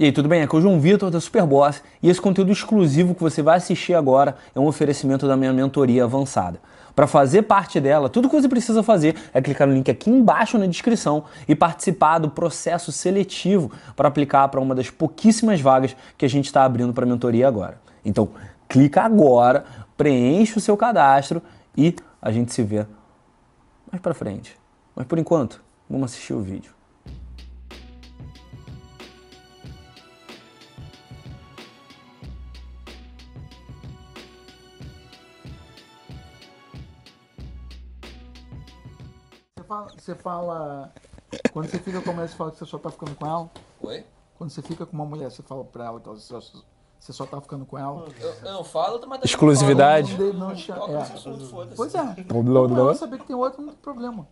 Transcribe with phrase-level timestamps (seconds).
[0.00, 0.40] E aí, tudo bem?
[0.40, 3.92] Aqui é o João Vitor da Superboss e esse conteúdo exclusivo que você vai assistir
[3.92, 6.58] agora é um oferecimento da minha mentoria avançada.
[6.96, 10.56] Para fazer parte dela, tudo que você precisa fazer é clicar no link aqui embaixo
[10.56, 16.24] na descrição e participar do processo seletivo para aplicar para uma das pouquíssimas vagas que
[16.24, 17.78] a gente está abrindo para mentoria agora.
[18.02, 18.30] Então,
[18.70, 19.66] clica agora,
[19.98, 21.42] preenche o seu cadastro
[21.76, 22.86] e a gente se vê
[23.92, 24.56] mais para frente.
[24.96, 26.79] Mas por enquanto, vamos assistir o vídeo.
[39.70, 40.92] Fala, você fala.
[41.52, 43.50] Quando você fica com a mulher, você fala que você só tá ficando com ela?
[43.82, 44.04] Oi?
[44.36, 46.40] Quando você fica com uma mulher, você fala pra ela que você só,
[46.98, 48.08] você só tá ficando com ela?
[48.20, 50.18] Eu, eu não falo, mas Exclusividade.
[50.18, 50.98] Não, não, cha- Toca é.
[50.98, 51.76] nesse assunto, foda-se.
[51.76, 52.02] Pois é.
[52.02, 52.78] Blá, blá, blá.
[52.80, 54.26] Ela saber que tem outro, não tem problema.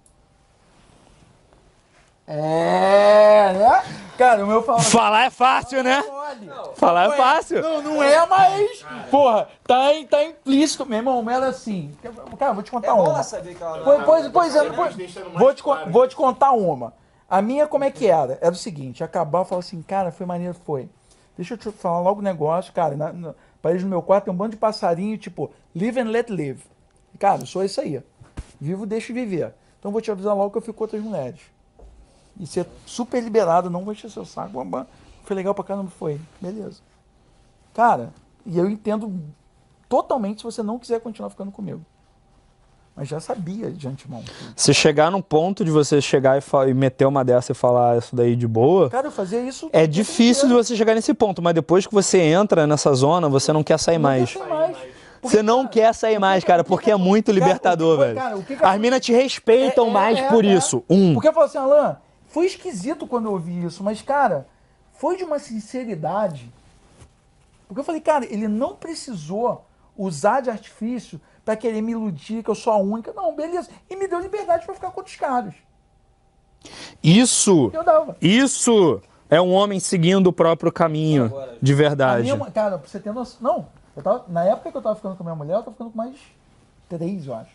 [2.28, 3.82] É, né?
[4.18, 4.80] Cara, o meu fala.
[4.80, 6.02] Falar é fácil, né?
[6.74, 7.62] Falar é fácil.
[7.62, 8.84] Não, não é, mas.
[9.10, 10.84] Porra, tá, im- tá implícito.
[10.84, 11.90] Meu irmão, ela é assim.
[12.38, 13.04] Cara, vou te contar É uma.
[13.04, 15.90] ela saber que ela não Pois, é- pois, pois é, pois- mais vou, te, claro.
[15.90, 16.92] vou te contar uma.
[17.30, 18.38] A minha, como é que era?
[18.42, 20.88] Era o seguinte: acabar, eu falava assim, cara, foi maneiro, foi.
[21.36, 22.96] Deixa eu te falar logo o negócio, cara.
[22.96, 26.28] Na, na parede do meu quarto tem um bando de passarinho, tipo, live and let
[26.30, 26.62] live.
[27.18, 28.02] Cara, eu sou isso aí.
[28.60, 29.54] Vivo, deixo viver.
[29.78, 31.40] Então vou te avisar logo que eu fico com outras mulheres.
[32.40, 34.50] E ser super liberado, não vou encher seu saco.
[34.50, 34.86] bam, bam.
[35.24, 36.20] Foi legal pra caramba, foi.
[36.40, 36.80] Beleza.
[37.74, 38.10] Cara,
[38.46, 39.12] e eu entendo
[39.88, 41.80] totalmente se você não quiser continuar ficando comigo.
[42.96, 44.24] Mas já sabia de antemão.
[44.56, 48.14] Se chegar num ponto de você chegar e, e meter uma dessa e falar isso
[48.16, 49.70] daí de boa, Cara, eu fazia isso.
[49.72, 53.52] é difícil de você chegar nesse ponto, mas depois que você entra nessa zona, você
[53.52, 54.32] não quer sair Não mais.
[54.32, 54.76] quer sair mais.
[55.20, 58.14] Porque, Você não cara, quer sair mais, cara, porque que- é muito libertador, velho.
[58.16, 60.48] cara, As minas te respeitam É, é, mais é, por é.
[60.54, 60.82] isso.
[60.88, 61.12] Um.
[61.14, 61.96] Porque eu falo assim, Alan,
[62.28, 64.46] foi esquisito quando eu ouvi isso, mas, cara,
[64.92, 66.52] foi de uma sinceridade.
[67.66, 69.64] Porque eu falei, cara, ele não precisou
[69.96, 73.12] usar de artifício pra querer me iludir que eu sou a única.
[73.12, 73.70] Não, beleza.
[73.90, 75.54] E me deu liberdade pra ficar com outros caras.
[77.02, 78.16] Isso, Eu dava.
[78.20, 79.00] isso
[79.30, 81.32] é um homem seguindo o próprio caminho,
[81.62, 82.22] de A verdade.
[82.32, 83.38] minha, cara, pra você ter noção.
[83.40, 83.66] Não,
[83.96, 85.90] eu tava, na época que eu tava ficando com a minha mulher, eu tava ficando
[85.90, 86.16] com mais
[86.88, 87.52] três, eu acho.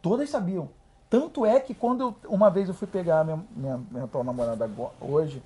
[0.00, 0.68] Todas sabiam.
[1.10, 4.64] Tanto é que quando eu- uma vez eu fui pegar minha, minha, minha atual namorada
[4.64, 5.42] agora- hoje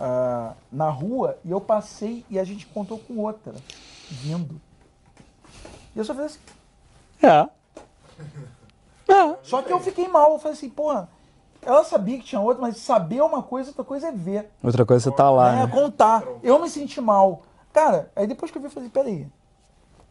[0.00, 3.52] ah, na rua e eu passei e a gente encontrou com outra
[4.08, 4.60] vindo.
[5.94, 6.38] E eu só falei assim.
[7.20, 7.48] É.
[9.12, 9.36] É.
[9.42, 10.34] Só que eu fiquei mal.
[10.34, 11.08] Eu falei assim, porra,
[11.62, 14.50] ela sabia que tinha outra, mas saber uma coisa, outra coisa é ver.
[14.62, 15.72] Outra coisa, você tá lá, É, né?
[15.72, 16.22] contar.
[16.44, 17.42] Eu me senti mal.
[17.72, 19.26] Cara, aí depois que eu vi, eu falei, peraí.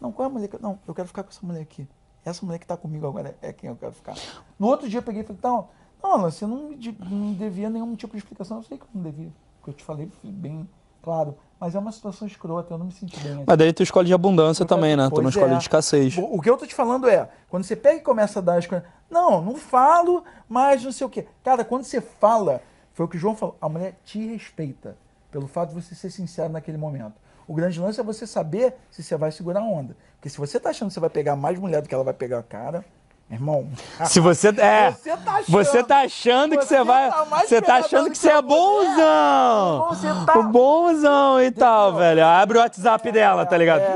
[0.02, 0.62] Não, qual é a mulher que...
[0.62, 1.88] Não, eu quero ficar com essa mulher aqui.
[2.28, 4.14] Essa mulher que tá comigo agora é quem eu quero ficar.
[4.60, 5.70] No outro dia eu peguei e falei, não,
[6.04, 8.58] não, Alan, você não me não devia nenhum tipo de explicação.
[8.58, 9.32] Eu sei que eu não devia.
[9.58, 10.68] Porque eu te falei bem
[11.02, 11.38] claro.
[11.58, 13.46] Mas é uma situação escrota, eu não me senti bem.
[13.48, 15.10] Mas daí tu escolhe de abundância também, né?
[15.10, 15.56] Tu não escolhe é.
[15.56, 16.18] de escassez.
[16.18, 18.58] O, o que eu tô te falando é, quando você pega e começa a dar
[18.58, 18.86] as coisas.
[19.10, 21.26] Não, não falo, mas não sei o quê.
[21.42, 22.62] Cara, quando você fala,
[22.94, 24.98] foi o que o João falou, a mulher te respeita
[25.32, 27.16] pelo fato de você ser sincero naquele momento.
[27.48, 29.96] O grande lance é você saber se você vai segurar a onda.
[30.16, 32.14] Porque se você tá achando que você vai pegar mais mulher do que ela vai
[32.14, 32.84] pegar a cara,
[33.32, 33.70] irmão.
[34.06, 35.52] Se você é, Você tá achando.
[35.52, 38.30] você tá achando que você Você vai, tá você tá achando do que que você
[38.32, 39.88] é bonzão.
[39.90, 42.26] Você tá- O bonzão e tal, velho.
[42.26, 43.82] Abre o WhatsApp dela, tá ligado?
[43.82, 43.94] É.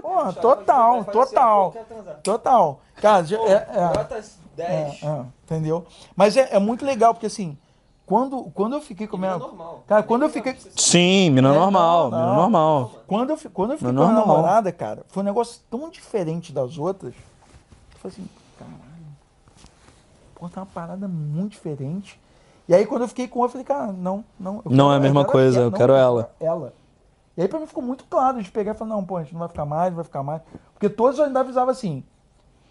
[0.00, 1.74] Porra, total, total.
[2.22, 2.80] Total.
[3.00, 3.86] Cara, já- é, é.
[3.94, 4.38] Bota 10.
[4.58, 5.86] É, é, entendeu?
[6.14, 7.56] Mas é, é muito legal, porque assim,
[8.06, 9.32] quando, quando eu fiquei com a minha.
[9.34, 9.84] mina normal.
[9.86, 10.54] Cara, quando eu fiquei.
[10.76, 12.92] Sim, mina É, normal, não, mina normal.
[13.06, 14.36] Quando eu, quando eu fiquei Não, com a normal.
[14.36, 17.14] namorada, cara, foi um negócio tão diferente das outras.
[17.14, 18.82] Eu falei assim, caralho.
[20.34, 22.18] Pô, tá uma parada muito diferente.
[22.68, 24.56] E aí quando eu fiquei com ela, eu falei, cara, não, não.
[24.64, 26.34] eu Não quero- é a mesma eu quero coisa, ela, eu não, quero ela.
[26.40, 26.74] Ela.
[27.36, 29.32] E aí pra mim ficou muito claro de pegar e falar, não, pô, a gente
[29.32, 30.42] não vai ficar mais, não vai ficar mais.
[30.74, 32.04] Porque todos eu ainda avisavam assim,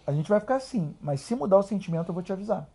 [0.06, 2.68] a gente vai ficar assim, mas se mudar o sentimento eu vou te avisar.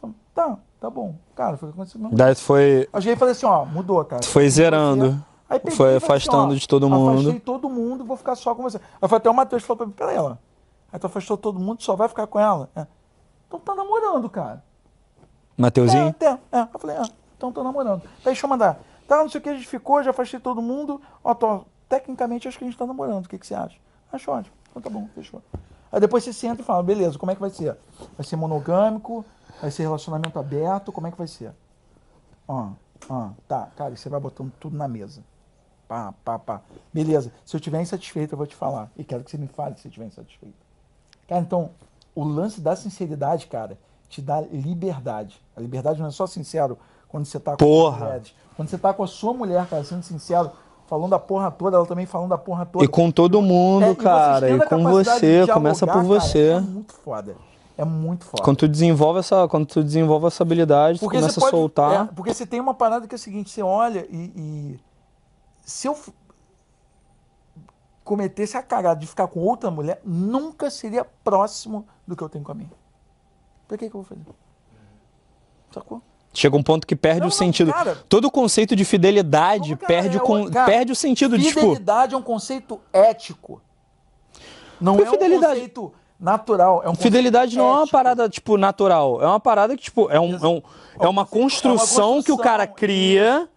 [0.00, 1.14] Falei, tá, tá bom.
[1.34, 2.08] Cara, foi o que aconteceu.
[2.12, 4.20] Daí foi, Aí eu falei assim, ó, mudou, cara.
[4.20, 5.22] tu foi zerando.
[5.48, 7.20] Aí peguei Foi e assim, afastando ó, de todo mundo.
[7.20, 8.78] Afastei todo mundo, vou ficar só com você.
[9.00, 10.38] Aí foi até o Matheus falou pra mim, peraí, ela.
[10.92, 12.68] Aí tu afastou todo mundo, só vai ficar com ela?
[12.76, 12.86] É.
[13.46, 14.62] Então tá namorando, cara.
[15.56, 16.08] É, Mateuzinho?
[16.08, 16.38] até.
[16.52, 16.68] É.
[16.72, 17.02] Eu falei, é,
[17.36, 18.02] então tô namorando.
[18.18, 18.78] Aí deixa eu mandar.
[19.06, 21.00] Tá, não sei o que, a gente ficou, já afastei todo mundo.
[21.24, 23.24] Ó, tô, tecnicamente acho que a gente tá namorando.
[23.24, 23.76] O que, que você acha?
[24.12, 24.54] Acho ótimo.
[24.70, 25.42] Então tá bom, fechou.
[25.90, 27.74] Aí depois você senta e fala, beleza, como é que vai ser?
[28.16, 29.24] Vai ser monogâmico?
[29.60, 30.92] Vai ser relacionamento aberto?
[30.92, 31.52] Como é que vai ser?
[32.46, 32.70] Ó,
[33.08, 35.22] ó, tá, cara, você vai botando tudo na mesa.
[35.86, 36.60] Pá, pá, pá.
[36.92, 37.32] Beleza.
[37.44, 38.90] Se eu estiver insatisfeito, eu vou te falar.
[38.96, 40.54] E quero que você me fale se você estiver insatisfeito.
[41.26, 41.70] Cara, então,
[42.14, 43.78] o lance da sinceridade, cara,
[44.08, 45.40] te dá liberdade.
[45.56, 46.78] A liberdade não é só sincero
[47.08, 48.04] quando você tá com Porra.
[48.06, 48.34] mulheres.
[48.54, 50.50] Quando você tá com a sua mulher, cara, sendo sincero,
[50.86, 52.84] falando da porra toda, ela também falando da porra toda.
[52.84, 54.50] E com todo mundo, É, cara.
[54.50, 55.46] E a com você.
[55.46, 56.48] Começa por cara, você.
[56.48, 57.36] é muito foda.
[57.78, 58.42] É muito foda.
[58.42, 61.56] Quando tu desenvolve essa, quando tu desenvolve essa habilidade, tu Porque começa você a pode,
[61.56, 62.04] soltar.
[62.08, 64.80] é, porque você tem uma parada que é o seguinte, você olha e, e
[65.62, 65.96] se eu
[68.04, 72.42] cometesse a cagada de ficar com outra mulher, nunca seria próximo do que eu tenho
[72.44, 72.70] com a minha.
[73.66, 74.22] Pra que, que eu vou fazer?
[75.70, 76.00] Sacou?
[76.32, 77.72] Chega um ponto que perde Não, o não, sentido.
[77.72, 77.96] cara.
[78.08, 81.36] Todo o conceito de fidelidade cara, perde, o é con- o- cara, perde o sentido
[81.38, 81.60] de, tipo.
[81.60, 83.60] Fidelidade é um conceito ético.
[84.80, 86.82] Não Por é fidelidade- um conceito natural.
[86.84, 87.92] É um Fidelidade não é uma ético.
[87.92, 89.22] parada, tipo, natural.
[89.22, 90.62] É uma parada que, tipo, é, um, é, um-
[91.00, 93.48] é uma construção que o cara cria.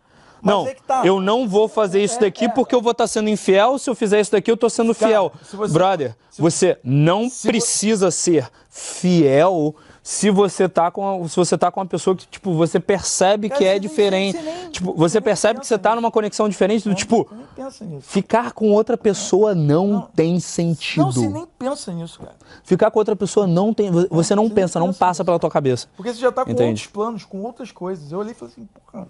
[0.43, 1.01] Mas Não, é tá.
[1.05, 2.49] eu não vou fazer isso É, daqui é.
[2.49, 3.77] porque eu vou estar sendo infiel.
[3.77, 5.31] Se eu fizer isso daqui, eu tô sendo Cara, fiel.
[5.53, 11.69] você- Brother, você não se precisa ser fiel se você tá com se você tá
[11.71, 14.37] com uma pessoa que tipo você percebe Cara, que é nem- diferente.
[14.37, 16.01] você nem- tipo, você percebe que você tá nisso.
[16.01, 18.07] numa conexão diferente do tipo pensa nisso.
[18.09, 21.03] ficar com outra pessoa não, tem sentido.
[21.05, 22.35] Não, você nem pensa nisso, cara.
[22.63, 23.91] Ficar com outra pessoa não tem.
[23.91, 25.87] Você não você nem pensa, não passa pela tua cabeça.
[25.95, 26.69] Porque você já tá com Entende?
[26.69, 28.11] outros planos, com outras coisas.
[28.11, 29.07] Eu olhei e falei assim, porra,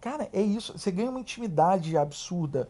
[0.00, 0.72] cara, é isso.
[0.78, 2.68] Você ganha uma intimidade absurda.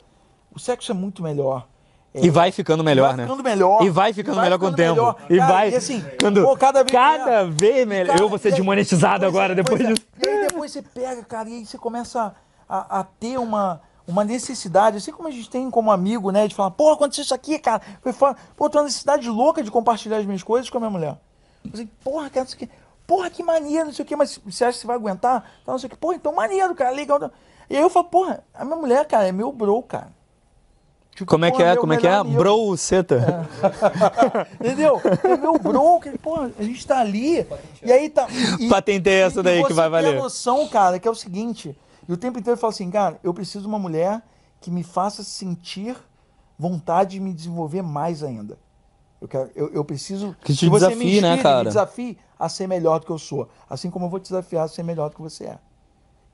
[0.52, 1.66] O sexo é muito melhor.
[2.14, 3.22] É, E vai ficando melhor, vai né?
[3.24, 3.82] ficando melhor.
[3.82, 5.16] E vai ficando melhor com o tempo.
[5.30, 5.70] E vai.
[5.70, 8.12] E assim, quando, pô, cada vez, cada vez melhor.
[8.12, 9.94] Cara, eu vou ser desmonetizado pois agora é, depois pois é.
[9.94, 10.06] disso.
[10.22, 12.34] E aí depois você pega, cara, e aí você começa
[12.68, 16.46] a, a ter uma, uma necessidade, assim como a gente tem como amigo, né?
[16.46, 17.80] De falar, pô, aconteceu isso aqui, cara.
[18.02, 18.36] Foi foda.
[18.56, 21.16] Pô, eu tenho uma necessidade louca de compartilhar as minhas coisas com a minha mulher.
[21.64, 22.68] Eu falei, porra, cara, isso aqui.
[23.06, 25.44] Porra, que maneiro, não sei o que, mas você acha que você vai aguentar?
[25.62, 25.96] Então, não sei o que.
[25.96, 27.30] Porra, então maneiro, cara, legal.
[27.70, 30.08] E aí eu falo, porra, a minha mulher, cara, é meu bro, cara.
[31.14, 31.76] Tipo, Como é que é?
[31.76, 32.14] Como é que é?
[32.14, 32.38] amigo.
[32.38, 33.46] Bro, seta.
[34.58, 35.00] Entendeu?
[35.22, 37.46] É meu bro, que, porra, a gente tá ali.
[37.82, 38.26] E aí tá.
[38.58, 40.18] E, Patentei essa e daí que você vai tem valer.
[40.18, 41.76] a noção, cara, que é o seguinte.
[42.08, 44.22] E o tempo inteiro eu falo assim, cara, eu preciso de uma mulher
[44.60, 45.96] que me faça sentir
[46.58, 48.58] vontade de me desenvolver mais ainda.
[49.20, 50.34] Eu, quero, eu, eu preciso.
[50.42, 51.58] Que te você desafie, né, inspire, cara?
[51.58, 53.48] Me desafie a ser melhor do que eu sou.
[53.68, 55.58] Assim como eu vou te desafiar a ser melhor do que você é.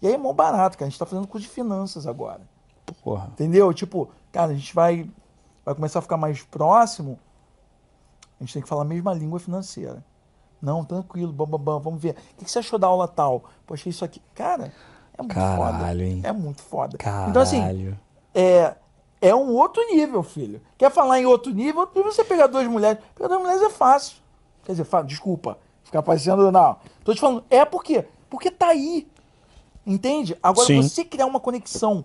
[0.01, 0.87] E aí é mó barato, cara.
[0.87, 2.43] A gente tá fazendo curso de finanças agora.
[3.03, 3.29] Porra.
[3.33, 3.73] Entendeu?
[3.73, 5.09] Tipo, cara, a gente vai,
[5.65, 7.19] vai começar a ficar mais próximo.
[8.41, 10.05] A gente tem que falar a mesma língua financeira.
[10.61, 12.17] Não, tranquilo, bam, bam, bam, vamos ver.
[12.41, 13.45] O que você achou da aula tal?
[13.71, 14.21] Achei isso aqui.
[14.35, 14.73] Cara,
[15.17, 15.73] é muito foda.
[15.73, 16.21] Caralho, hein?
[16.25, 16.99] É muito foda.
[16.99, 17.31] Caralho.
[17.31, 17.97] Então, assim,
[18.35, 18.75] é,
[19.21, 20.61] é um outro nível, filho.
[20.77, 21.81] Quer falar em outro nível?
[21.83, 22.99] Outro nível você pegar duas mulheres.
[23.15, 24.17] Pegar duas mulheres é fácil.
[24.65, 26.51] Quer dizer, fa- desculpa, ficar parecendo.
[26.51, 26.77] Não.
[27.05, 28.07] Tô te falando, é por quê?
[28.29, 29.09] Porque tá aí.
[29.87, 30.37] Entende?
[30.43, 30.83] Agora, Sim.
[30.83, 32.05] você criar uma conexão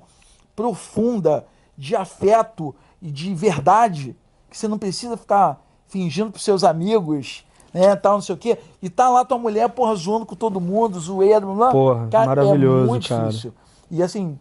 [0.56, 1.46] profunda
[1.78, 4.16] de afeto e de verdade,
[4.50, 8.58] que você não precisa ficar fingindo pros seus amigos, né, tal, não sei o quê,
[8.82, 11.72] e tá lá tua mulher, porra, zoando com todo mundo, zoeiro, blá.
[11.72, 13.28] Porra, cara, maravilhoso, é muito cara.
[13.28, 13.54] difícil.
[13.90, 14.40] E assim,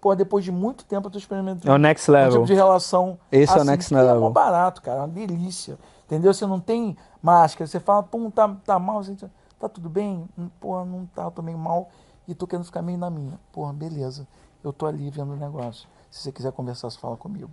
[0.00, 2.32] pô, depois de muito tempo eu tô experimentando É o next um level.
[2.32, 4.20] tipo de relação Esse é o assim, next É level.
[4.20, 5.78] mó barato, cara, é uma delícia.
[6.06, 6.32] Entendeu?
[6.32, 9.16] Você não tem máscara, você fala, pum, tá, tá mal, você,
[9.58, 10.28] tá tudo bem?
[10.38, 11.88] Hum, Porra, não tá, tô meio mal
[12.28, 13.38] e tô querendo ficar meio na minha.
[13.52, 14.26] Porra, beleza.
[14.64, 15.86] Eu tô ali vendo o negócio.
[16.10, 17.50] Se você quiser conversar, você fala comigo.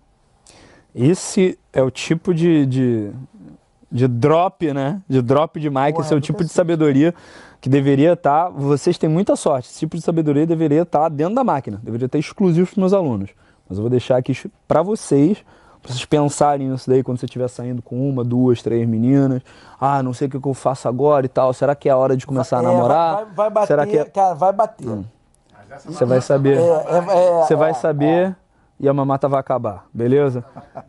[0.95, 3.11] Esse é o tipo de, de,
[3.91, 5.01] de drop, né?
[5.07, 6.55] De drop de mic, Porra, esse é o do tipo de cacete.
[6.55, 7.13] sabedoria
[7.59, 8.49] que deveria estar.
[8.49, 9.69] vocês têm muita sorte.
[9.69, 13.31] Esse tipo de sabedoria deveria estar dentro da máquina, deveria estar exclusivo para meus alunos.
[13.67, 14.33] Mas eu vou deixar aqui
[14.67, 15.43] para vocês,
[15.81, 19.41] pra vocês pensarem nisso daí quando você estiver saindo com uma, duas, três meninas.
[19.79, 21.53] Ah, não sei o que eu faço agora e tal.
[21.53, 23.15] Será que é a hora de começar a É, namorar?
[23.15, 24.99] Vai, vai bater, Será que é- cara, vai bater.
[25.79, 26.57] Você vai saber?
[26.57, 28.35] É, é, é, Você vai é, saber
[28.79, 30.43] e a mamata vai acabar, beleza?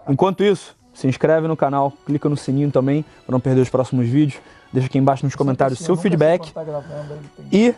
[0.08, 4.06] Enquanto isso, se inscreve no canal, clica no sininho também para não perder os próximos
[4.08, 4.40] vídeos.
[4.72, 7.74] Deixa aqui embaixo nos comentários eu seu feedback tá gravando, aí tem- e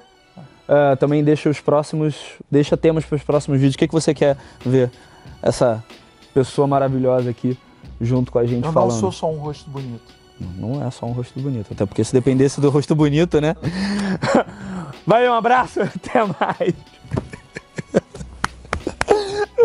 [0.69, 2.17] eh, também deixa os próximos,
[2.51, 3.75] deixa temas para os próximos vídeos.
[3.75, 4.91] O que, que você quer ver
[5.43, 5.85] essa
[6.33, 7.59] pessoa maravilhosa aqui
[8.01, 8.99] junto com a gente Eu não falando?
[8.99, 10.15] sou só um rosto bonito.
[10.59, 13.55] Não é só um rosto bonito, até porque se dependesse do rosto bonito, né?
[15.07, 16.75] Valeu, um abraço, até mais.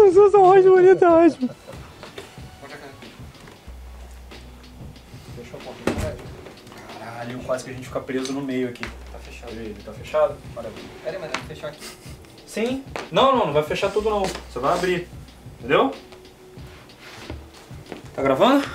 [0.02, 1.50] Não sou só um rosto bonito, é ótimo.
[5.36, 6.18] Fechou a porta,
[7.00, 8.84] Caralho, quase que a gente fica preso no meio aqui.
[9.12, 10.36] Tá fechado ele, tá fechado?
[10.56, 10.90] Maravilha.
[11.04, 11.86] Pera aí, mas vai fechar aqui.
[12.48, 12.84] Sim.
[13.12, 14.24] Não, não, não vai fechar tudo não.
[14.24, 15.08] Você vai abrir.
[15.60, 15.94] Entendeu?
[18.16, 18.68] Tá gravando?